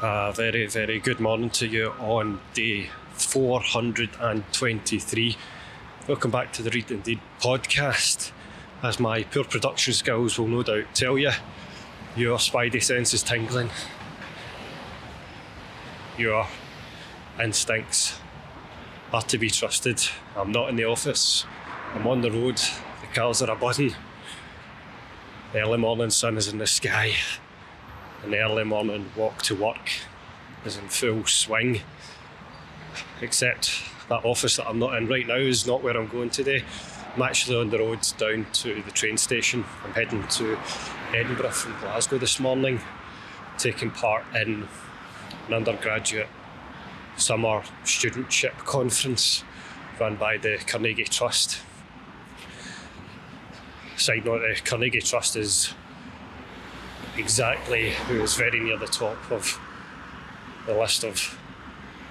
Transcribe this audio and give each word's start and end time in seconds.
very, 0.00 0.66
very 0.66 0.98
good 0.98 1.20
morning 1.20 1.50
to 1.50 1.66
you 1.66 1.92
on 1.98 2.40
day 2.52 2.90
423. 3.12 5.36
Welcome 6.06 6.30
back 6.30 6.52
to 6.52 6.62
the 6.62 6.68
Reid 6.70 6.90
Indeed 6.90 7.20
podcast. 7.40 8.32
As 8.82 9.00
my 9.00 9.22
poor 9.22 9.44
production 9.44 9.94
skills 9.94 10.38
will 10.38 10.48
no 10.48 10.62
doubt 10.62 10.94
tell 10.94 11.16
you, 11.16 11.30
your 12.14 12.36
spidey 12.36 12.82
sense 12.82 13.14
is 13.14 13.22
tingling. 13.22 13.70
Your 16.18 16.46
instincts 17.42 18.20
are 19.14 19.22
to 19.22 19.38
be 19.38 19.48
trusted. 19.48 20.02
I'm 20.36 20.52
not 20.52 20.68
in 20.68 20.76
the 20.76 20.84
office, 20.84 21.46
I'm 21.94 22.06
on 22.06 22.20
the 22.20 22.30
road, 22.30 22.60
the 23.00 23.06
cars 23.14 23.40
are 23.40 23.50
a 23.50 23.56
buzzing. 23.56 23.94
The 25.52 25.60
early 25.60 25.78
morning 25.78 26.10
sun 26.10 26.36
is 26.36 26.48
in 26.48 26.58
the 26.58 26.66
sky, 26.66 27.14
the 28.30 28.38
early 28.38 28.64
morning 28.64 29.10
walk 29.16 29.42
to 29.42 29.54
work 29.54 29.90
is 30.64 30.76
in 30.76 30.88
full 30.88 31.24
swing. 31.26 31.80
Except 33.20 33.82
that 34.08 34.24
office 34.24 34.56
that 34.56 34.68
I'm 34.68 34.78
not 34.78 34.94
in 34.96 35.06
right 35.06 35.26
now 35.26 35.36
is 35.36 35.66
not 35.66 35.82
where 35.82 35.96
I'm 35.96 36.08
going 36.08 36.30
today. 36.30 36.64
I'm 37.14 37.22
actually 37.22 37.56
on 37.56 37.70
the 37.70 37.78
road 37.78 38.00
down 38.18 38.46
to 38.54 38.82
the 38.82 38.90
train 38.90 39.16
station. 39.16 39.64
I'm 39.84 39.92
heading 39.92 40.26
to 40.28 40.58
Edinburgh 41.14 41.50
from 41.50 41.78
Glasgow 41.80 42.18
this 42.18 42.40
morning, 42.40 42.80
taking 43.58 43.90
part 43.90 44.24
in 44.34 44.68
an 45.46 45.54
undergraduate 45.54 46.28
summer 47.16 47.62
studentship 47.84 48.56
conference 48.58 49.44
run 49.98 50.16
by 50.16 50.36
the 50.36 50.58
Carnegie 50.66 51.04
Trust. 51.04 51.58
Side 53.96 54.26
note, 54.26 54.42
the 54.42 54.60
Carnegie 54.62 55.00
Trust 55.00 55.36
is 55.36 55.72
exactly 57.18 57.90
who 58.08 58.22
is 58.22 58.34
very 58.34 58.60
near 58.60 58.78
the 58.78 58.86
top 58.86 59.30
of 59.30 59.58
the 60.66 60.74
list 60.74 61.04
of 61.04 61.38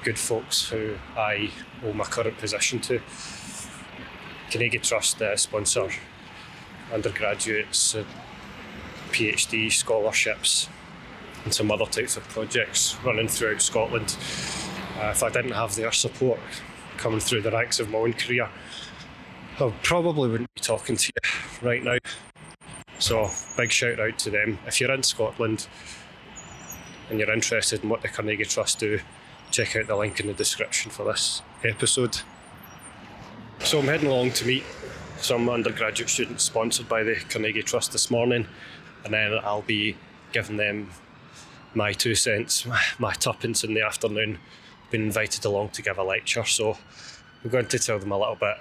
good 0.04 0.18
folks 0.18 0.70
who 0.70 0.96
I 1.18 1.52
owe 1.84 1.94
my 1.94 2.06
current 2.06 2.38
position 2.38 2.80
to. 2.82 3.02
Carnegie 4.52 4.80
Trust 4.80 5.22
uh, 5.22 5.36
sponsor 5.36 5.90
undergraduates, 6.94 7.96
uh, 7.96 8.04
PhD 9.12 9.72
scholarships, 9.72 10.70
and 11.44 11.54
some 11.54 11.72
other 11.72 11.86
types 11.86 12.18
of 12.18 12.24
projects 12.30 12.96
running 13.04 13.28
throughout 13.28 13.62
Scotland. 13.62 14.16
Uh, 15.00 15.08
if 15.08 15.24
I 15.24 15.30
didn't 15.30 15.52
have 15.52 15.76
their 15.76 15.92
support 15.92 16.40
coming 16.98 17.20
through 17.20 17.42
the 17.42 17.52
ranks 17.52 17.80
of 17.80 17.90
my 17.90 18.00
own 18.00 18.14
career, 18.14 18.50
I 19.60 19.74
probably 19.84 20.30
wouldn't 20.30 20.54
be 20.54 20.62
talking 20.62 20.96
to 20.98 21.12
you 21.16 21.68
right 21.68 21.84
now. 21.84 21.98
So, 23.06 23.30
big 23.56 23.72
shout 23.72 24.00
out 24.00 24.18
to 24.18 24.32
them. 24.32 24.58
If 24.66 24.82
you're 24.82 24.92
in 24.92 25.04
Scotland 25.04 25.68
and 27.08 27.20
you're 27.20 27.32
interested 27.32 27.84
in 27.84 27.90
what 27.90 28.02
the 28.02 28.08
Carnegie 28.08 28.46
Trust 28.46 28.80
do, 28.80 29.00
check 29.52 29.76
out 29.76 29.86
the 29.86 29.96
link 29.96 30.20
in 30.20 30.26
the 30.26 30.34
description 30.34 30.90
for 30.90 31.06
this 31.06 31.44
episode. 31.64 32.18
So, 33.60 33.78
I'm 33.78 33.86
heading 33.86 34.10
along 34.10 34.32
to 34.32 34.48
meet 34.48 34.64
some 35.18 35.48
undergraduate 35.50 36.10
students 36.10 36.46
sponsored 36.46 36.90
by 36.90 37.04
the 37.04 37.14
Carnegie 37.30 37.62
Trust 37.62 37.92
this 37.92 38.10
morning, 38.10 38.48
and 39.04 39.14
then 39.14 39.38
I'll 39.44 39.62
be 39.62 39.98
giving 40.32 40.58
them 40.58 40.90
my 41.76 41.94
two 41.94 42.16
cents, 42.16 42.66
my 42.98 43.14
tuppence 43.14 43.64
in 43.64 43.76
the 43.76 43.84
afternoon. 43.84 44.40
Been 44.90 45.04
invited 45.04 45.46
along 45.46 45.70
to 45.70 45.84
give 45.84 46.00
a 46.00 46.04
lecture, 46.04 46.44
so 46.44 46.76
I'm 47.44 47.52
going 47.52 47.68
to 47.68 47.78
tell 47.78 48.00
them 48.00 48.12
a 48.12 48.18
little 48.18 48.34
bit 48.34 48.58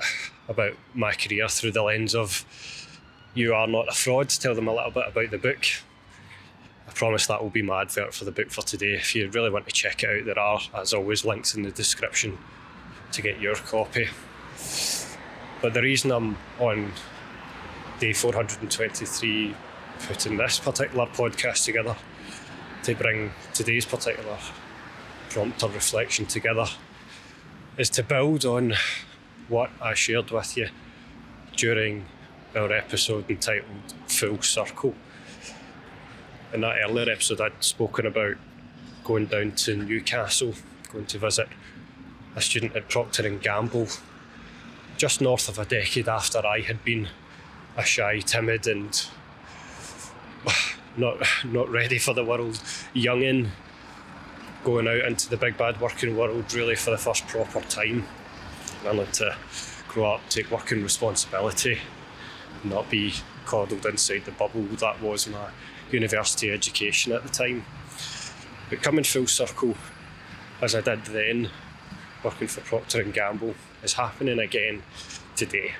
about 0.50 0.74
my 0.92 1.14
career 1.14 1.48
through 1.48 1.72
the 1.72 1.82
lens 1.82 2.14
of 2.14 2.44
you 3.34 3.52
Are 3.52 3.66
Not 3.66 3.88
a 3.88 3.92
Fraud, 3.92 4.28
tell 4.28 4.54
them 4.54 4.68
a 4.68 4.74
little 4.74 4.92
bit 4.92 5.08
about 5.08 5.30
the 5.30 5.38
book. 5.38 5.64
I 6.86 6.92
promise 6.92 7.26
that 7.26 7.42
will 7.42 7.50
be 7.50 7.62
my 7.62 7.82
advert 7.82 8.14
for 8.14 8.24
the 8.24 8.30
book 8.30 8.50
for 8.50 8.62
today. 8.62 8.94
If 8.94 9.14
you 9.14 9.28
really 9.30 9.50
want 9.50 9.66
to 9.66 9.72
check 9.72 10.04
it 10.04 10.10
out, 10.10 10.24
there 10.24 10.38
are, 10.38 10.60
as 10.74 10.94
always, 10.94 11.24
links 11.24 11.54
in 11.54 11.62
the 11.62 11.72
description 11.72 12.38
to 13.10 13.22
get 13.22 13.40
your 13.40 13.56
copy. 13.56 14.08
But 15.60 15.74
the 15.74 15.82
reason 15.82 16.12
I'm 16.12 16.36
on 16.60 16.92
day 17.98 18.12
423 18.12 19.54
putting 20.06 20.36
this 20.36 20.60
particular 20.60 21.06
podcast 21.06 21.64
together 21.64 21.96
to 22.84 22.94
bring 22.94 23.32
today's 23.52 23.86
particular 23.86 24.38
prompt 25.30 25.62
or 25.62 25.70
reflection 25.70 26.26
together 26.26 26.66
is 27.78 27.90
to 27.90 28.02
build 28.02 28.44
on 28.44 28.74
what 29.48 29.70
I 29.80 29.94
shared 29.94 30.30
with 30.30 30.56
you 30.56 30.68
during 31.56 32.04
our 32.56 32.72
episode 32.72 33.28
entitled 33.28 33.94
Full 34.06 34.40
Circle. 34.42 34.94
In 36.52 36.60
that 36.60 36.76
earlier 36.82 37.10
episode, 37.10 37.40
I'd 37.40 37.64
spoken 37.64 38.06
about 38.06 38.36
going 39.02 39.26
down 39.26 39.52
to 39.52 39.76
Newcastle, 39.76 40.54
going 40.92 41.06
to 41.06 41.18
visit 41.18 41.48
a 42.36 42.40
student 42.40 42.76
at 42.76 42.88
Procter 42.88 43.26
and 43.26 43.40
Gamble, 43.40 43.88
just 44.96 45.20
north 45.20 45.48
of 45.48 45.58
a 45.58 45.64
decade 45.64 46.08
after 46.08 46.46
I 46.46 46.60
had 46.60 46.84
been 46.84 47.08
a 47.76 47.84
shy, 47.84 48.20
timid, 48.20 48.66
and 48.66 49.04
not 50.96 51.16
not 51.44 51.68
ready 51.68 51.98
for 51.98 52.14
the 52.14 52.24
world 52.24 52.54
youngin, 52.94 53.48
going 54.62 54.86
out 54.86 55.04
into 55.04 55.28
the 55.28 55.36
big 55.36 55.56
bad 55.56 55.80
working 55.80 56.16
world 56.16 56.52
really 56.54 56.76
for 56.76 56.90
the 56.90 56.98
first 56.98 57.26
proper 57.26 57.60
time, 57.62 58.06
learning 58.84 59.10
to 59.12 59.36
grow 59.88 60.14
up, 60.14 60.20
take 60.28 60.50
working 60.50 60.82
responsibility, 60.82 61.80
not 62.64 62.90
be 62.90 63.14
coddled 63.46 63.84
inside 63.86 64.24
the 64.24 64.30
bubble 64.32 64.62
that 64.62 65.00
was 65.02 65.28
my 65.28 65.50
university 65.90 66.50
education 66.50 67.12
at 67.12 67.22
the 67.22 67.28
time. 67.28 67.64
But 68.70 68.82
coming 68.82 69.04
full 69.04 69.26
circle, 69.26 69.76
as 70.62 70.74
I 70.74 70.80
did 70.80 71.04
then, 71.06 71.50
working 72.22 72.48
for 72.48 72.62
Procter 72.62 73.02
and 73.02 73.12
Gamble, 73.12 73.54
is 73.82 73.92
happening 73.92 74.38
again 74.38 74.82
today. 75.36 75.72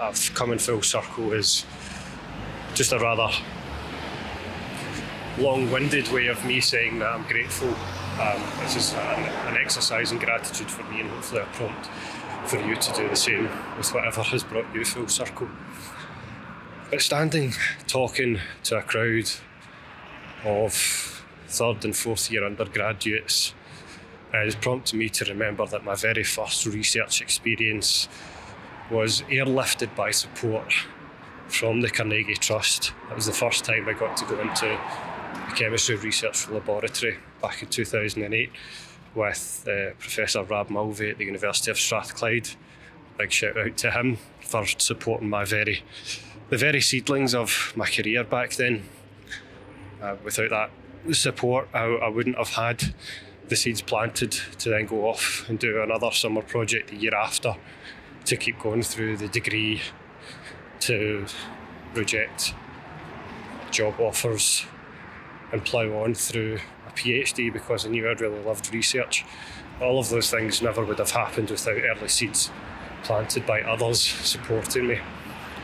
I've 0.00 0.34
come 0.34 0.52
in 0.52 0.58
full 0.58 0.82
circle 0.82 1.32
is 1.32 1.64
just 2.74 2.92
a 2.92 2.98
rather 2.98 3.30
long-winded 5.38 6.10
way 6.12 6.28
of 6.28 6.44
me 6.44 6.60
saying 6.60 6.98
that 7.00 7.08
I'm 7.08 7.24
grateful. 7.24 7.68
Um, 8.20 8.42
this 8.60 8.76
is 8.76 8.94
an, 8.94 9.24
an 9.48 9.56
exercise 9.56 10.12
in 10.12 10.18
gratitude 10.18 10.70
for 10.70 10.82
me, 10.84 11.00
and 11.00 11.10
hopefully 11.10 11.40
a 11.42 11.46
prompt 11.46 11.88
for 12.46 12.58
you 12.60 12.76
to 12.76 12.92
do 12.92 13.08
the 13.08 13.16
same 13.16 13.48
with 13.76 13.92
whatever 13.92 14.22
has 14.22 14.44
brought 14.44 14.66
you 14.74 14.84
full 14.84 15.08
circle. 15.08 15.48
But 16.94 17.02
standing 17.02 17.52
talking 17.88 18.38
to 18.62 18.78
a 18.78 18.82
crowd 18.82 19.28
of 20.44 21.24
third 21.48 21.84
and 21.84 21.96
fourth 21.96 22.30
year 22.30 22.46
undergraduates 22.46 23.52
has 24.32 24.54
prompted 24.54 24.96
me 24.96 25.08
to 25.08 25.24
remember 25.24 25.66
that 25.66 25.82
my 25.82 25.96
very 25.96 26.22
first 26.22 26.64
research 26.66 27.20
experience 27.20 28.08
was 28.92 29.22
airlifted 29.22 29.96
by 29.96 30.12
support 30.12 30.72
from 31.48 31.80
the 31.80 31.90
Carnegie 31.90 32.36
Trust. 32.36 32.92
That 33.08 33.16
was 33.16 33.26
the 33.26 33.32
first 33.32 33.64
time 33.64 33.88
I 33.88 33.94
got 33.94 34.16
to 34.18 34.24
go 34.26 34.38
into 34.38 34.72
a 34.72 35.52
chemistry 35.56 35.96
research 35.96 36.48
laboratory 36.48 37.16
back 37.42 37.60
in 37.60 37.70
2008 37.70 38.52
with 39.16 39.66
uh, 39.66 39.94
Professor 39.98 40.44
Rab 40.44 40.70
Mulvey 40.70 41.10
at 41.10 41.18
the 41.18 41.24
University 41.24 41.72
of 41.72 41.76
Strathclyde. 41.76 42.50
Big 43.18 43.32
shout 43.32 43.58
out 43.58 43.76
to 43.78 43.90
him 43.90 44.18
for 44.40 44.64
supporting 44.64 45.28
my 45.28 45.44
very 45.44 45.82
the 46.50 46.58
very 46.58 46.80
seedlings 46.80 47.34
of 47.34 47.72
my 47.76 47.86
career 47.86 48.24
back 48.24 48.54
then. 48.54 48.84
Uh, 50.02 50.16
without 50.22 50.50
that 50.50 51.14
support, 51.14 51.68
I, 51.72 51.84
I, 51.84 52.08
wouldn't 52.08 52.36
have 52.36 52.50
had 52.50 52.94
the 53.48 53.56
seeds 53.56 53.80
planted 53.80 54.32
to 54.32 54.68
then 54.68 54.86
go 54.86 55.08
off 55.08 55.48
and 55.48 55.58
do 55.58 55.82
another 55.82 56.10
summer 56.10 56.42
project 56.42 56.90
the 56.90 56.96
year 56.96 57.14
after 57.14 57.56
to 58.26 58.36
keep 58.36 58.58
going 58.58 58.82
through 58.82 59.16
the 59.16 59.28
degree, 59.28 59.80
to 60.80 61.26
reject 61.94 62.54
job 63.70 63.98
offers 63.98 64.66
and 65.52 65.64
plough 65.64 66.02
on 66.02 66.14
through 66.14 66.58
a 66.86 66.90
PhD 66.92 67.52
because 67.52 67.86
I 67.86 67.88
knew 67.88 68.10
I'd 68.10 68.20
really 68.20 68.42
loved 68.42 68.72
research. 68.72 69.24
All 69.80 69.98
of 69.98 70.10
those 70.10 70.30
things 70.30 70.60
never 70.62 70.84
would 70.84 70.98
have 70.98 71.10
happened 71.10 71.50
without 71.50 71.78
early 71.78 72.08
seeds 72.08 72.50
planted 73.02 73.44
by 73.46 73.62
others 73.62 74.00
supporting 74.00 74.86
me 74.88 75.00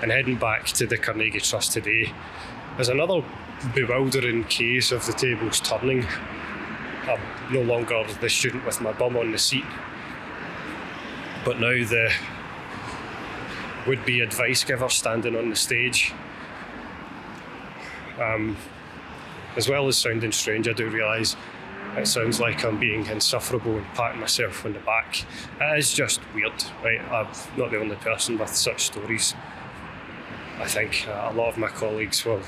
and 0.02 0.10
heading 0.10 0.36
back 0.36 0.64
to 0.66 0.86
the 0.86 0.96
Carnegie 0.96 1.40
Trust 1.40 1.72
today 1.72 2.12
is 2.78 2.88
another 2.88 3.22
bewildering 3.74 4.44
case 4.44 4.92
of 4.92 5.04
the 5.04 5.12
tables 5.12 5.60
turning. 5.60 6.06
I'm 7.06 7.20
no 7.52 7.60
longer 7.60 8.06
the 8.20 8.30
student 8.30 8.64
with 8.64 8.80
my 8.80 8.92
bum 8.92 9.16
on 9.18 9.32
the 9.32 9.38
seat, 9.38 9.64
but 11.44 11.60
now 11.60 11.70
the 11.70 12.10
would 13.86 14.04
be 14.04 14.20
advice 14.20 14.64
giver 14.64 14.88
standing 14.88 15.36
on 15.36 15.50
the 15.50 15.56
stage. 15.56 16.12
Um, 18.18 18.56
as 19.56 19.68
well 19.68 19.86
as 19.88 19.98
sounding 19.98 20.32
strange, 20.32 20.68
I 20.68 20.72
do 20.72 20.88
realise 20.88 21.36
it 21.96 22.06
sounds 22.06 22.40
like 22.40 22.64
I'm 22.64 22.78
being 22.78 23.06
insufferable 23.06 23.76
and 23.76 23.86
patting 23.94 24.20
myself 24.20 24.64
on 24.64 24.72
the 24.72 24.78
back. 24.80 25.24
It 25.60 25.78
is 25.78 25.92
just 25.92 26.20
weird, 26.34 26.52
right? 26.82 27.00
I'm 27.10 27.28
not 27.56 27.70
the 27.70 27.80
only 27.80 27.96
person 27.96 28.38
with 28.38 28.54
such 28.54 28.84
stories. 28.84 29.34
I 30.60 30.66
think 30.66 31.08
uh, 31.08 31.30
a 31.30 31.34
lot 31.34 31.48
of 31.48 31.56
my 31.56 31.68
colleagues 31.68 32.24
will 32.26 32.42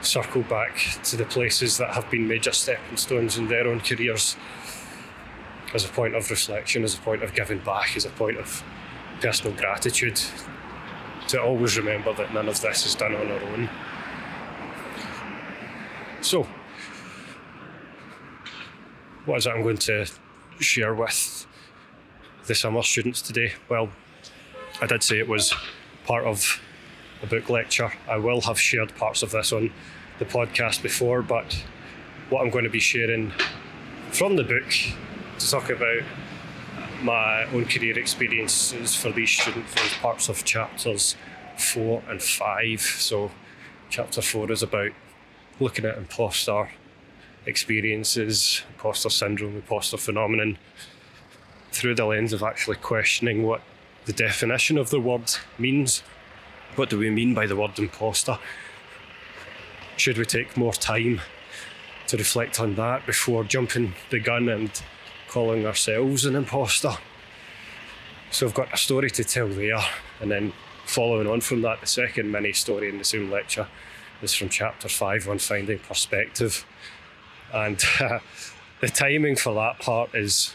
circle 0.00 0.42
back 0.42 0.76
to 1.04 1.16
the 1.16 1.24
places 1.24 1.78
that 1.78 1.94
have 1.94 2.10
been 2.10 2.26
major 2.26 2.50
stepping 2.50 2.96
stones 2.96 3.38
in 3.38 3.46
their 3.46 3.68
own 3.68 3.80
careers 3.80 4.36
as 5.72 5.84
a 5.84 5.88
point 5.88 6.16
of 6.16 6.28
reflection, 6.28 6.82
as 6.82 6.94
a 6.94 6.98
point 6.98 7.22
of 7.22 7.32
giving 7.32 7.58
back, 7.60 7.96
as 7.96 8.04
a 8.04 8.10
point 8.10 8.36
of 8.36 8.64
personal 9.20 9.56
gratitude. 9.56 10.20
To 11.28 11.40
always 11.40 11.78
remember 11.78 12.12
that 12.14 12.34
none 12.34 12.48
of 12.48 12.60
this 12.60 12.84
is 12.84 12.94
done 12.96 13.14
on 13.14 13.30
our 13.30 13.40
own. 13.40 13.70
So, 16.20 16.46
what 19.24 19.38
is 19.38 19.46
it 19.46 19.50
I'm 19.50 19.62
going 19.62 19.78
to 19.78 20.04
share 20.58 20.94
with 20.94 21.46
the 22.46 22.54
summer 22.54 22.82
students 22.82 23.22
today? 23.22 23.52
Well, 23.68 23.88
I 24.82 24.86
did 24.86 25.02
say 25.02 25.18
it 25.18 25.28
was 25.28 25.54
part 26.06 26.24
of 26.24 26.60
a 27.24 27.26
book 27.26 27.48
lecture. 27.48 27.90
I 28.06 28.18
will 28.18 28.42
have 28.42 28.60
shared 28.60 28.94
parts 28.96 29.22
of 29.22 29.30
this 29.30 29.50
on 29.50 29.72
the 30.18 30.26
podcast 30.26 30.82
before, 30.82 31.22
but 31.22 31.64
what 32.28 32.42
I'm 32.42 32.50
going 32.50 32.64
to 32.64 32.70
be 32.70 32.80
sharing 32.80 33.32
from 34.12 34.36
the 34.36 34.44
book 34.44 34.68
to 35.38 35.50
talk 35.50 35.70
about 35.70 36.02
my 37.02 37.44
own 37.46 37.64
career 37.64 37.98
experiences 37.98 38.94
for 38.94 39.10
these 39.10 39.30
students 39.30 39.74
is 39.74 39.94
parts 39.94 40.28
of 40.28 40.44
chapters 40.44 41.16
four 41.56 42.02
and 42.08 42.22
five. 42.22 42.80
So, 42.80 43.30
chapter 43.88 44.20
four 44.20 44.52
is 44.52 44.62
about 44.62 44.92
looking 45.60 45.86
at 45.86 45.96
imposter 45.96 46.70
experiences, 47.46 48.62
imposter 48.74 49.08
syndrome, 49.08 49.56
imposter 49.56 49.96
phenomenon, 49.96 50.58
through 51.72 51.94
the 51.94 52.04
lens 52.04 52.32
of 52.32 52.42
actually 52.42 52.76
questioning 52.76 53.44
what 53.44 53.62
the 54.04 54.12
definition 54.12 54.76
of 54.76 54.90
the 54.90 55.00
word 55.00 55.32
means. 55.58 56.02
What 56.76 56.90
do 56.90 56.98
we 56.98 57.10
mean 57.10 57.34
by 57.34 57.46
the 57.46 57.54
word 57.54 57.78
imposter? 57.78 58.38
Should 59.96 60.18
we 60.18 60.24
take 60.24 60.56
more 60.56 60.72
time 60.72 61.20
to 62.08 62.16
reflect 62.16 62.58
on 62.58 62.74
that 62.74 63.06
before 63.06 63.44
jumping 63.44 63.94
the 64.10 64.18
gun 64.18 64.48
and 64.48 64.82
calling 65.28 65.66
ourselves 65.66 66.24
an 66.24 66.34
imposter? 66.34 66.96
So 68.32 68.46
I've 68.46 68.54
got 68.54 68.74
a 68.74 68.76
story 68.76 69.10
to 69.10 69.22
tell 69.22 69.46
there, 69.46 69.78
and 70.20 70.28
then 70.30 70.52
following 70.84 71.28
on 71.28 71.40
from 71.40 71.62
that, 71.62 71.80
the 71.80 71.86
second 71.86 72.32
mini 72.32 72.52
story 72.52 72.88
in 72.88 72.98
the 72.98 73.04
same 73.04 73.30
lecture 73.30 73.68
is 74.20 74.34
from 74.34 74.48
chapter 74.48 74.88
five 74.88 75.28
on 75.28 75.38
finding 75.38 75.78
perspective. 75.78 76.66
And 77.52 77.80
uh, 78.00 78.18
the 78.80 78.88
timing 78.88 79.36
for 79.36 79.54
that 79.54 79.78
part 79.78 80.12
is 80.14 80.52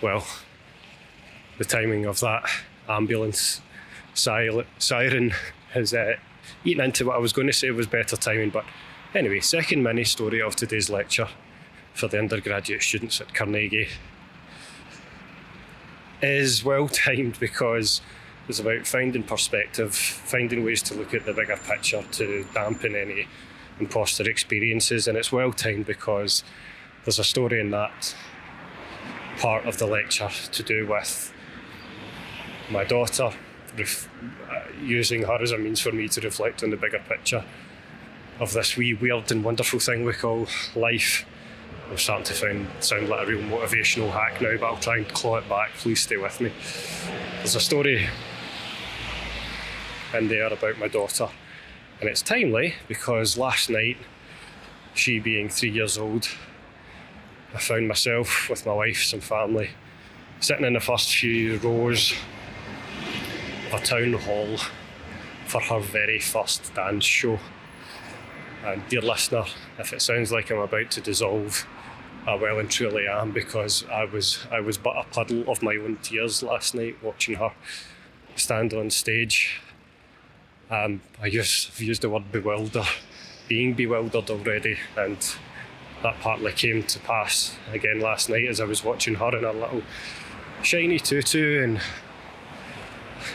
well, 0.00 0.26
the 1.58 1.64
timing 1.64 2.04
of 2.04 2.20
that 2.20 2.48
ambulance 2.88 3.60
siren 4.14 5.34
has 5.72 5.94
uh, 5.94 6.14
eaten 6.64 6.84
into 6.84 7.06
what 7.06 7.16
I 7.16 7.18
was 7.18 7.32
going 7.32 7.46
to 7.46 7.52
say 7.52 7.70
was 7.70 7.86
better 7.86 8.16
timing. 8.16 8.50
But 8.50 8.64
anyway, 9.14 9.40
second 9.40 9.82
mini 9.82 10.04
story 10.04 10.40
of 10.40 10.56
today's 10.56 10.90
lecture 10.90 11.28
for 11.94 12.08
the 12.08 12.18
undergraduate 12.18 12.82
students 12.82 13.20
at 13.20 13.34
Carnegie 13.34 13.88
is 16.22 16.64
well 16.64 16.88
timed 16.88 17.38
because 17.40 18.00
it's 18.48 18.60
about 18.60 18.86
finding 18.86 19.22
perspective, 19.22 19.94
finding 19.94 20.64
ways 20.64 20.82
to 20.82 20.94
look 20.94 21.12
at 21.12 21.26
the 21.26 21.34
bigger 21.34 21.58
picture 21.68 22.02
to 22.12 22.46
dampen 22.54 22.96
any 22.96 23.26
imposter 23.78 24.28
experiences, 24.28 25.06
and 25.06 25.18
it's 25.18 25.30
well 25.30 25.52
timed 25.52 25.86
because 25.86 26.42
there's 27.04 27.18
a 27.18 27.24
story 27.24 27.60
in 27.60 27.70
that 27.70 28.14
part 29.38 29.66
of 29.66 29.78
the 29.78 29.86
lecture 29.86 30.28
to 30.28 30.62
do 30.62 30.86
with 30.86 31.32
my 32.70 32.84
daughter, 32.84 33.30
ref- 33.76 34.08
uh, 34.50 34.60
using 34.82 35.22
her 35.22 35.40
as 35.40 35.52
a 35.52 35.58
means 35.58 35.80
for 35.80 35.92
me 35.92 36.08
to 36.08 36.20
reflect 36.20 36.62
on 36.62 36.70
the 36.70 36.76
bigger 36.76 37.02
picture 37.08 37.44
of 38.40 38.52
this 38.52 38.76
wee 38.76 38.94
weird 38.94 39.30
and 39.30 39.42
wonderful 39.44 39.78
thing 39.78 40.04
we 40.04 40.12
call 40.12 40.46
life. 40.76 41.24
I'm 41.90 41.96
starting 41.96 42.24
to 42.26 42.34
find, 42.34 42.66
sound 42.80 43.08
like 43.08 43.26
a 43.26 43.30
real 43.30 43.42
motivational 43.42 44.10
hack 44.10 44.40
now, 44.40 44.56
but 44.58 44.66
I'll 44.66 44.76
try 44.76 44.98
and 44.98 45.08
claw 45.08 45.38
it 45.38 45.48
back. 45.48 45.70
Please 45.78 46.00
stay 46.00 46.18
with 46.18 46.40
me. 46.40 46.52
There's 47.38 47.54
a 47.54 47.60
story 47.60 48.06
in 50.14 50.28
there 50.28 50.52
about 50.52 50.78
my 50.78 50.88
daughter, 50.88 51.28
and 52.00 52.08
it's 52.08 52.22
timely 52.22 52.74
because 52.88 53.38
last 53.38 53.70
night, 53.70 53.96
she 54.94 55.18
being 55.18 55.48
three 55.48 55.70
years 55.70 55.96
old, 55.96 56.28
I 57.54 57.58
found 57.58 57.88
myself 57.88 58.50
with 58.50 58.66
my 58.66 58.74
wife, 58.74 59.02
some 59.02 59.20
family, 59.20 59.70
sitting 60.40 60.66
in 60.66 60.74
the 60.74 60.80
first 60.80 61.14
few 61.14 61.56
rows 61.58 62.12
of 63.68 63.80
a 63.80 63.84
town 63.84 64.12
hall 64.12 64.58
for 65.46 65.60
her 65.60 65.80
very 65.80 66.20
first 66.20 66.74
dance 66.74 67.04
show. 67.04 67.38
And 68.64 68.86
dear 68.88 69.00
listener, 69.00 69.44
if 69.78 69.92
it 69.94 70.02
sounds 70.02 70.30
like 70.30 70.50
I'm 70.50 70.58
about 70.58 70.90
to 70.92 71.00
dissolve, 71.00 71.66
I 72.26 72.34
well 72.34 72.58
and 72.58 72.70
truly 72.70 73.08
am 73.08 73.30
because 73.32 73.84
I 73.90 74.04
was 74.04 74.46
I 74.50 74.60
was 74.60 74.76
but 74.76 74.98
a 74.98 75.04
puddle 75.04 75.50
of 75.50 75.62
my 75.62 75.76
own 75.76 75.96
tears 76.02 76.42
last 76.42 76.74
night 76.74 77.02
watching 77.02 77.36
her 77.36 77.52
stand 78.36 78.74
on 78.74 78.90
stage. 78.90 79.58
Um, 80.70 81.00
I 81.22 81.26
use, 81.26 81.70
I've 81.72 81.80
used 81.80 82.02
the 82.02 82.10
word 82.10 82.30
bewilder, 82.30 82.84
being 83.48 83.72
bewildered 83.72 84.28
already, 84.28 84.76
and 84.98 85.16
that 86.02 86.18
partly 86.20 86.52
came 86.52 86.82
to 86.84 86.98
pass 87.00 87.56
again 87.72 88.00
last 88.00 88.28
night 88.28 88.46
as 88.48 88.60
I 88.60 88.64
was 88.64 88.84
watching 88.84 89.16
her 89.16 89.36
in 89.36 89.44
a 89.44 89.52
little 89.52 89.82
shiny 90.62 90.98
tutu 90.98 91.62
and 91.62 91.80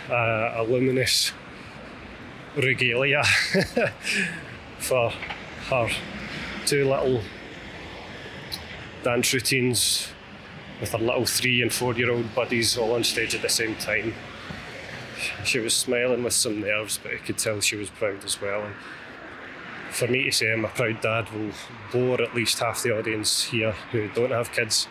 uh, 0.09 0.61
a 0.61 0.63
luminous 0.63 1.31
regalia 2.55 3.23
for 4.79 5.11
her 5.69 5.89
two 6.65 6.87
little 6.87 7.21
dance 9.03 9.33
routines 9.33 10.07
with 10.79 10.91
her 10.91 10.97
little 10.97 11.25
three 11.25 11.61
and 11.61 11.73
four 11.73 11.93
year 11.93 12.11
old 12.11 12.33
buddies 12.35 12.77
all 12.77 12.93
on 12.93 13.03
stage 13.03 13.35
at 13.35 13.41
the 13.41 13.49
same 13.49 13.75
time. 13.75 14.13
She 15.45 15.59
was 15.59 15.73
smiling 15.73 16.23
with 16.23 16.33
some 16.33 16.59
nerves, 16.61 16.99
but 17.01 17.13
I 17.13 17.17
could 17.17 17.37
tell 17.37 17.61
she 17.61 17.75
was 17.75 17.89
proud 17.89 18.23
as 18.25 18.41
well. 18.41 18.63
And 18.63 18.75
for 19.93 20.07
me 20.07 20.23
to 20.23 20.31
say 20.31 20.51
I'm 20.51 20.65
a 20.65 20.69
proud 20.69 21.01
dad 21.01 21.29
will 21.31 21.51
bore 21.91 22.21
at 22.21 22.35
least 22.35 22.59
half 22.59 22.83
the 22.83 22.97
audience 22.97 23.43
here 23.43 23.73
who 23.91 24.09
don't 24.09 24.31
have 24.31 24.51
kids. 24.51 24.87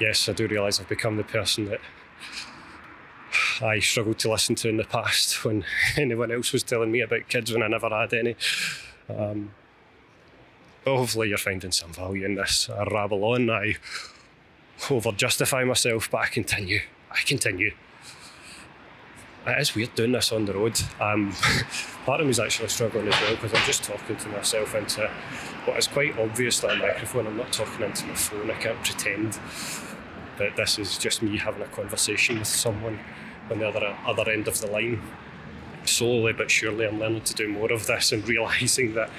Yes, 0.00 0.28
I 0.28 0.32
do 0.32 0.46
realise 0.46 0.80
I've 0.80 0.88
become 0.88 1.16
the 1.16 1.24
person 1.24 1.66
that 1.66 1.80
I 3.62 3.78
struggled 3.78 4.18
to 4.20 4.30
listen 4.30 4.54
to 4.56 4.68
in 4.68 4.76
the 4.76 4.84
past 4.84 5.44
when 5.44 5.64
anyone 5.96 6.30
else 6.30 6.52
was 6.52 6.62
telling 6.62 6.92
me 6.92 7.00
about 7.00 7.28
kids 7.28 7.52
when 7.52 7.62
I 7.62 7.68
never 7.68 7.88
had 7.88 8.12
any. 8.12 8.36
Um, 9.08 9.52
but 10.84 10.96
hopefully, 10.96 11.30
you're 11.30 11.38
finding 11.38 11.72
some 11.72 11.92
value 11.92 12.26
in 12.26 12.34
this. 12.34 12.68
I 12.68 12.84
rabble 12.84 13.24
on, 13.24 13.48
I 13.48 13.76
over 14.90 15.12
justify 15.12 15.64
myself, 15.64 16.10
but 16.10 16.18
I 16.18 16.26
continue. 16.26 16.80
I 17.10 17.20
continue 17.24 17.72
it 19.46 19.60
is 19.60 19.74
weird 19.74 19.94
doing 19.94 20.12
this 20.12 20.32
on 20.32 20.46
the 20.46 20.54
road. 20.54 20.80
Um, 21.00 21.34
part 22.06 22.20
of 22.20 22.26
me 22.26 22.30
is 22.30 22.40
actually 22.40 22.68
struggling 22.68 23.08
as 23.08 23.20
well 23.20 23.34
because 23.34 23.52
I'm 23.54 23.66
just 23.66 23.84
talking 23.84 24.16
to 24.16 24.28
myself 24.28 24.74
into 24.74 25.10
what 25.66 25.78
is 25.78 25.86
quite 25.86 26.18
obviously 26.18 26.72
a 26.72 26.76
microphone. 26.76 27.26
I'm 27.26 27.36
not 27.36 27.52
talking 27.52 27.84
into 27.84 28.06
my 28.06 28.14
phone. 28.14 28.50
I 28.50 28.54
can't 28.54 28.82
pretend 28.82 29.38
that 30.38 30.56
this 30.56 30.78
is 30.78 30.98
just 30.98 31.22
me 31.22 31.36
having 31.36 31.62
a 31.62 31.66
conversation 31.66 32.38
with 32.38 32.48
someone 32.48 32.98
on 33.50 33.58
the 33.58 33.68
other 33.68 33.96
other 34.06 34.30
end 34.30 34.48
of 34.48 34.60
the 34.60 34.66
line. 34.68 35.02
Slowly 35.84 36.32
but 36.32 36.50
surely, 36.50 36.86
I'm 36.86 36.98
learning 36.98 37.22
to 37.22 37.34
do 37.34 37.48
more 37.48 37.70
of 37.70 37.86
this 37.86 38.12
and 38.12 38.26
realizing 38.28 38.94
that 38.94 39.10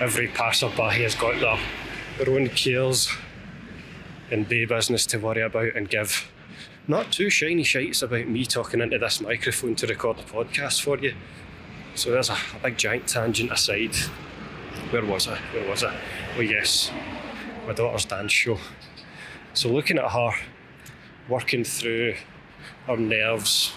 every 0.00 0.28
passerby 0.28 1.02
has 1.02 1.14
got 1.14 1.38
their, 1.40 1.58
their 2.18 2.34
own 2.34 2.48
cares 2.48 3.08
and 4.30 4.48
day 4.48 4.64
business 4.64 5.06
to 5.06 5.18
worry 5.18 5.42
about 5.42 5.74
and 5.76 5.88
give 5.88 6.30
not 6.88 7.12
too 7.12 7.28
shiny 7.28 7.62
shites 7.62 8.00
about 8.00 8.26
me 8.26 8.46
talking 8.46 8.80
into 8.80 8.98
this 8.98 9.20
microphone 9.20 9.74
to 9.74 9.86
record 9.86 10.18
a 10.18 10.22
podcast 10.22 10.80
for 10.80 10.96
you. 10.96 11.14
So 11.94 12.10
there's 12.10 12.30
a, 12.30 12.32
a 12.32 12.60
big 12.62 12.78
giant 12.78 13.06
tangent 13.06 13.52
aside. 13.52 13.94
Where 14.88 15.04
was 15.04 15.28
I? 15.28 15.38
Where 15.52 15.68
was 15.68 15.84
I? 15.84 15.94
Oh 16.38 16.40
yes, 16.40 16.90
my 17.66 17.74
daughter's 17.74 18.06
dance 18.06 18.32
show. 18.32 18.58
So 19.52 19.68
looking 19.68 19.98
at 19.98 20.10
her, 20.10 20.30
working 21.28 21.62
through 21.62 22.14
her 22.86 22.96
nerves, 22.96 23.74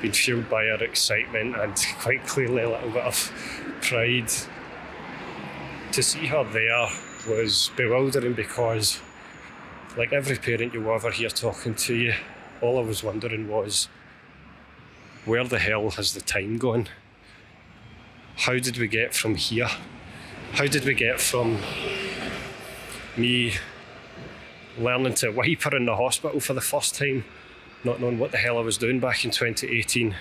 being 0.00 0.14
fueled 0.14 0.48
by 0.48 0.66
her 0.66 0.84
excitement 0.84 1.56
and 1.56 1.74
quite 1.98 2.24
clearly 2.24 2.62
a 2.62 2.70
little 2.70 2.90
bit 2.90 3.02
of 3.02 3.32
pride. 3.82 4.30
To 5.90 6.02
see 6.02 6.26
her 6.26 6.44
there 6.44 6.86
was 7.28 7.72
bewildering 7.76 8.34
because 8.34 9.00
like 9.96 10.12
every 10.12 10.36
parent 10.36 10.74
you'll 10.74 10.92
ever 10.92 11.10
hear 11.10 11.30
talking 11.30 11.74
to 11.74 11.94
you, 11.94 12.14
all 12.60 12.78
I 12.78 12.82
was 12.82 13.02
wondering 13.02 13.48
was, 13.48 13.88
where 15.24 15.44
the 15.44 15.58
hell 15.58 15.90
has 15.90 16.12
the 16.12 16.20
time 16.20 16.58
gone? 16.58 16.88
How 18.36 18.58
did 18.58 18.76
we 18.76 18.88
get 18.88 19.14
from 19.14 19.34
here? 19.36 19.68
How 20.52 20.66
did 20.66 20.84
we 20.84 20.94
get 20.94 21.20
from 21.20 21.58
me 23.16 23.54
learning 24.78 25.14
to 25.14 25.30
wipe 25.30 25.62
her 25.62 25.74
in 25.74 25.86
the 25.86 25.96
hospital 25.96 26.40
for 26.40 26.52
the 26.52 26.60
first 26.60 26.94
time, 26.94 27.24
not 27.82 27.98
knowing 27.98 28.18
what 28.18 28.30
the 28.30 28.38
hell 28.38 28.58
I 28.58 28.60
was 28.60 28.76
doing 28.76 29.00
back 29.00 29.24
in 29.24 29.30
2018 29.30 30.14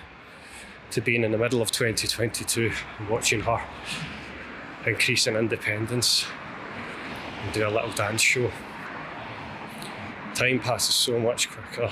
to 0.92 1.02
being 1.02 1.24
in 1.26 1.32
the 1.32 1.38
middle 1.38 1.62
of 1.62 1.72
2022 1.72 2.72
and 3.00 3.10
watching 3.10 3.42
her 3.42 3.62
increase 4.86 5.28
in 5.28 5.36
independence 5.36 6.26
and 7.44 7.54
do 7.54 7.68
a 7.68 7.70
little 7.70 7.92
dance 7.92 8.22
show. 8.22 8.50
Time 10.36 10.60
passes 10.60 10.94
so 10.94 11.18
much 11.18 11.50
quicker 11.50 11.90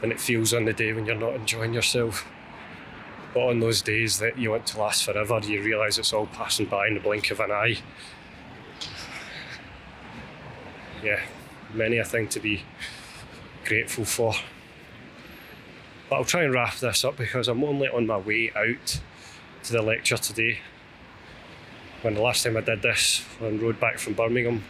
than 0.00 0.10
it 0.10 0.20
feels 0.20 0.52
on 0.52 0.64
the 0.64 0.72
day 0.72 0.92
when 0.92 1.06
you're 1.06 1.14
not 1.14 1.34
enjoying 1.34 1.72
yourself. 1.72 2.26
But 3.32 3.46
on 3.46 3.60
those 3.60 3.80
days 3.80 4.18
that 4.18 4.36
you 4.36 4.50
want 4.50 4.66
to 4.66 4.80
last 4.80 5.04
forever, 5.04 5.40
you 5.44 5.62
realise 5.62 5.96
it's 5.96 6.12
all 6.12 6.26
passing 6.26 6.66
by 6.66 6.88
in 6.88 6.94
the 6.94 7.00
blink 7.00 7.30
of 7.30 7.38
an 7.38 7.52
eye. 7.52 7.78
Yeah, 11.04 11.20
many 11.72 11.98
a 11.98 12.04
thing 12.04 12.26
to 12.28 12.40
be 12.40 12.64
grateful 13.64 14.04
for. 14.04 14.34
But 16.08 16.16
I'll 16.16 16.24
try 16.24 16.42
and 16.42 16.52
wrap 16.52 16.74
this 16.78 17.04
up 17.04 17.16
because 17.16 17.46
I'm 17.46 17.62
only 17.62 17.86
on 17.86 18.04
my 18.04 18.18
way 18.18 18.50
out 18.56 19.00
to 19.62 19.72
the 19.72 19.80
lecture 19.80 20.16
today. 20.16 20.58
When 22.02 22.14
the 22.14 22.22
last 22.22 22.42
time 22.42 22.56
I 22.56 22.62
did 22.62 22.82
this 22.82 23.24
on 23.40 23.60
road 23.60 23.78
back 23.78 23.98
from 23.98 24.14
Birmingham, 24.14 24.64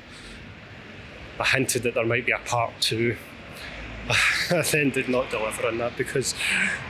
I 1.40 1.44
hinted 1.44 1.84
that 1.84 1.94
there 1.94 2.04
might 2.04 2.26
be 2.26 2.32
a 2.32 2.38
part 2.38 2.72
two. 2.80 3.16
I 4.50 4.62
then 4.70 4.90
did 4.90 5.08
not 5.08 5.30
deliver 5.30 5.68
on 5.68 5.78
that 5.78 5.96
because 5.96 6.34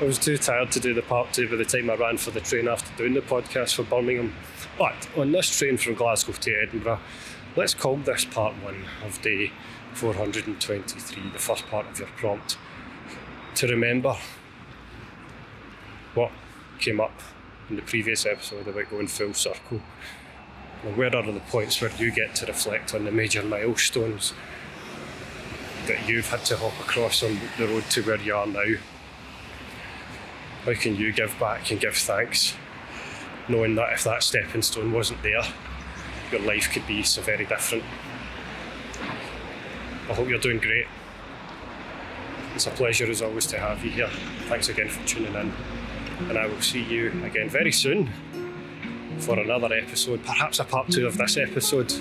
I 0.01 0.05
was 0.05 0.19
too 0.19 0.37
tired 0.37 0.73
to 0.73 0.81
do 0.81 0.93
the 0.93 1.03
part 1.03 1.33
two 1.33 1.49
by 1.49 1.55
the 1.55 1.65
time 1.65 1.89
I 1.89 1.95
ran 1.95 2.17
for 2.17 2.33
the 2.33 2.41
train 2.41 2.67
after 2.67 2.93
doing 2.97 3.15
the 3.15 3.21
podcast 3.21 3.75
for 3.75 3.85
Birmingham. 3.85 4.35
But 4.77 5.09
on 5.17 5.31
this 5.31 5.57
train 5.57 5.77
from 5.77 5.95
Glasgow 5.95 6.33
to 6.33 6.63
Edinburgh, 6.63 6.99
let's 7.55 7.75
call 7.75 7.97
this 7.99 8.25
part 8.25 8.55
one 8.63 8.85
of 9.07 9.23
day 9.23 9.53
423, 9.95 11.31
the 11.33 11.39
first 11.39 11.67
part 11.67 11.87
of 11.87 11.99
your 12.01 12.09
prompt, 12.17 12.59
to 13.55 13.69
remember 13.69 14.17
what 16.15 16.33
came 16.81 17.01
up 17.01 17.21
in 17.69 17.77
the 17.77 17.83
previous 17.83 18.27
episode 18.27 18.67
about 18.67 18.91
going 18.91 19.07
full 19.07 19.33
circle. 19.33 19.81
Where 20.83 21.15
are 21.15 21.23
the 21.23 21.41
points 21.41 21.79
where 21.83 21.91
you 21.99 22.11
get 22.11 22.35
to 22.37 22.47
reflect 22.47 22.95
on 22.95 23.05
the 23.05 23.13
major 23.13 23.43
milestones 23.43 24.33
that 25.87 26.09
you've 26.09 26.31
had 26.31 26.43
to 26.47 26.57
hop 26.57 26.73
across 26.81 27.23
on 27.23 27.39
the 27.59 27.67
road 27.67 27.85
to 27.91 28.03
where 28.03 28.17
you 28.17 28.35
are 28.35 28.47
now? 28.47 28.77
How 30.65 30.73
can 30.73 30.97
you 30.97 31.13
give 31.13 31.39
back 31.39 31.71
and 31.71 31.79
give 31.79 31.97
thanks, 31.97 32.55
knowing 33.47 33.75
that 33.75 33.93
if 33.93 34.05
that 34.05 34.23
stepping 34.23 34.63
stone 34.63 34.93
wasn't 34.93 35.23
there, 35.23 35.43
your 36.33 36.41
life 36.41 36.73
could 36.73 36.87
be 36.87 37.03
so 37.03 37.21
very 37.21 37.45
different? 37.45 37.85
I 40.09 40.15
hope 40.15 40.31
you're 40.31 40.39
doing 40.39 40.61
great. 40.61 40.87
It's 42.55 42.67
a 42.67 42.71
pleasure 42.71 43.11
as 43.11 43.21
always 43.21 43.47
to 43.49 43.59
have 43.59 43.85
you 43.85 43.91
here. 43.91 44.11
Thanks 44.49 44.71
again 44.71 44.89
for 44.89 45.07
tuning 45.07 45.35
in 45.35 45.53
and 46.29 46.37
I 46.39 46.47
will 46.47 46.61
see 46.61 46.83
you 46.83 47.09
again 47.25 47.49
very 47.49 47.73
soon 47.73 48.11
for 49.21 49.39
another 49.39 49.73
episode, 49.73 50.25
perhaps 50.25 50.59
a 50.59 50.65
part 50.65 50.91
two 50.91 51.07
of 51.07 51.17
this 51.17 51.37
episode 51.37 51.93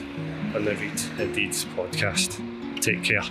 on 0.55 0.65
the 0.65 0.75
Reid 0.75 1.01
Indeed 1.19 1.51
podcast. 1.51 2.39
Take 2.81 3.03
care. 3.03 3.23